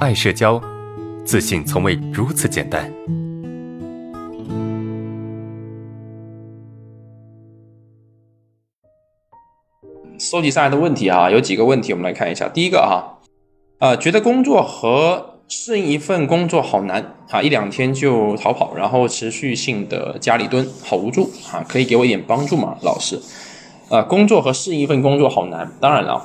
[0.00, 0.58] 爱社交，
[1.26, 2.90] 自信从未如此简单。
[10.18, 12.48] 收集上来的问题啊，有几个问题，我们来看一下。
[12.48, 13.20] 第一个啊，
[13.78, 23.20] 呃，觉得工作和适应一份工作好难啊，一两天就逃跑，然后持续性的家里蹲，好无助啊，可以给我一点帮助吗，老师？
[23.90, 26.24] 呃，工作和适应一份工作好难，当然了，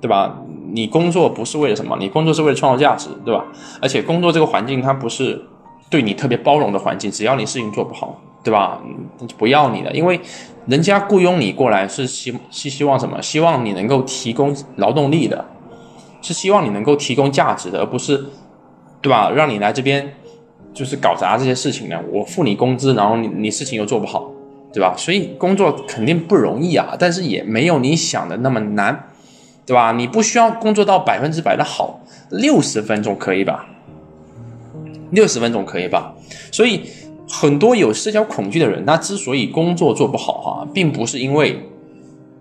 [0.00, 0.40] 对吧？
[0.72, 1.96] 你工作不是为了什么？
[1.98, 3.44] 你工作是为了创造价值，对吧？
[3.80, 5.40] 而且工作这个环境它不是
[5.88, 8.80] 对你特别包容的环境，只要你事情做不好，对吧？
[9.38, 10.20] 不要你了，因为
[10.66, 13.20] 人家雇佣你过来是希是希望什么？
[13.22, 15.44] 希望你能够提供劳动力的，
[16.22, 18.24] 是希望你能够提供价值的，而不是，
[19.00, 19.30] 对吧？
[19.30, 20.14] 让你来这边
[20.74, 21.98] 就是搞砸这些事情呢？
[22.12, 24.30] 我付你工资，然后你你事情又做不好。
[24.72, 24.94] 对吧？
[24.94, 29.08] 所以工作肯定不容易啊，但是也没有你想的那么难，
[29.66, 29.92] 对吧？
[29.92, 33.66] 你不需要工作到百分之百的好，六十分钟可以吧？
[35.10, 36.14] 六十分钟可以吧？
[36.52, 36.82] 所以
[37.28, 41.60] 很多有社交恐惧的人，他之所以工作做不好哈，并不是因为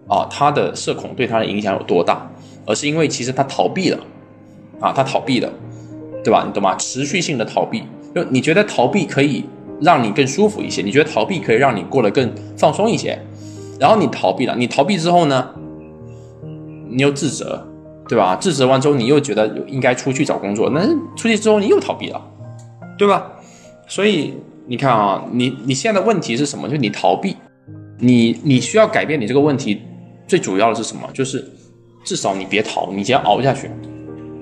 [0.08, 2.30] 啊他的社恐对他的影响有多大，
[2.66, 4.00] 而是因为其实他逃避了
[4.80, 5.52] 啊，他逃避了，
[6.24, 6.44] 对吧？
[6.46, 6.76] 你懂吗？
[6.76, 9.46] 持续性的逃避，就你觉得逃避可以。
[9.82, 13.20] 让你更舒服一些，你觉得逃避可以让你过得更放松一些，
[13.78, 15.50] 然后你逃避了，你逃避之后呢，
[16.96, 17.68] 你又自责，
[18.08, 18.36] 对吧？
[18.36, 20.82] 自责完之后，你又觉得应该出去找工作，那
[21.16, 22.22] 出去之后你又逃避了，
[22.98, 23.32] 对吧？
[23.88, 24.34] 所以
[24.66, 26.68] 你看啊，你你现在的问题是什么？
[26.68, 27.36] 就是你逃避，
[28.00, 29.82] 你你需要改变你这个问题，
[30.28, 31.08] 最主要的是什么？
[31.14, 31.46] 就是
[32.04, 33.70] 至少你别逃，你先熬下去，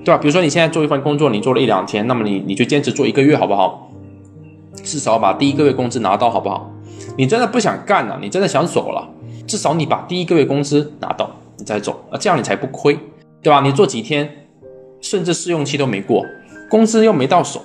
[0.04, 0.18] 对吧？
[0.18, 3.90] 比如说你现在做一份工作，你做了一两天，那么你你就坚持做一个月，好不好？
[4.82, 6.70] 至少把第一个月工资拿到，好不好？
[7.16, 9.08] 你真的不想干了，你真的想走了，
[9.46, 12.98] 至少你把第一个月工资拿到，你再走啊，这样你才不亏，
[13.42, 13.60] 对吧？
[13.60, 14.46] 你做几天，
[15.00, 16.24] 甚至试用期都没过，
[16.68, 17.62] 工资又没到手，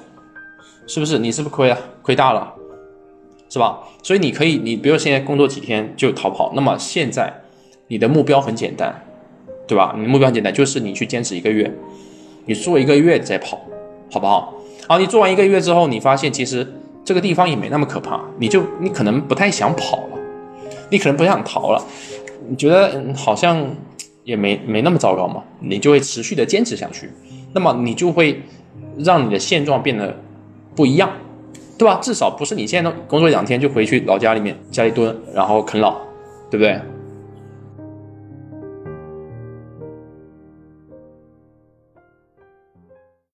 [0.88, 1.20] 是不是？
[1.20, 1.78] 你是不是亏了？
[2.02, 2.54] 亏大了，
[3.50, 3.80] 是吧？
[4.04, 7.42] 所以你可以，你比如现在工作几天就逃跑，那么现在
[7.88, 9.04] 你的目标很简单，
[9.68, 9.96] 对吧？
[9.98, 11.72] 你目标很简单，就是你去坚持一个月，
[12.46, 13.60] 你做一个月再跑，
[14.12, 14.54] 好不好？
[14.88, 16.68] 好，你做完一个月之后，你发现其实。
[17.06, 20.20] 这个地方也没那么可怕，你就你可能不太想跑了，
[20.92, 21.84] 你可能不想逃了，
[22.48, 23.68] 你觉得好像
[24.24, 27.10] 也没没那么糟糕嘛，你就会持续的坚持下去，
[27.54, 28.42] 那么你就会
[28.98, 30.16] 让你的现状变得
[30.76, 31.12] 不一样，
[31.78, 32.00] 对吧？
[32.02, 35.98] 至少不是你现在工作两天就回去老家里面家里蹲，然后啃老，
[36.50, 36.80] 对不对？